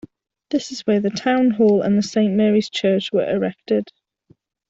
[0.49, 3.89] This is where the town hall and the Saint Mary's Church were erected.